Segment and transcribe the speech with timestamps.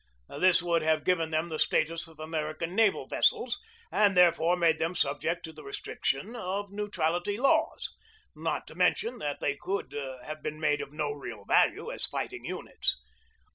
[0.39, 3.59] This would have given them the status of American naval vessels
[3.91, 7.95] and therefore made them subject to the restrictions of neutrality laws,
[8.35, 9.91] not to mention that they could
[10.23, 12.97] have been made of no real value as fight ing units.